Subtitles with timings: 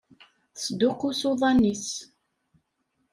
[0.55, 1.87] Tesduqqus uḍan-is.